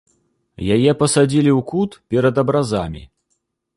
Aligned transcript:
Яе 0.75 0.91
пасадзілі 1.01 1.51
ў 1.59 1.61
кут 1.73 1.91
перад 2.15 2.43
абразамі. 2.43 3.03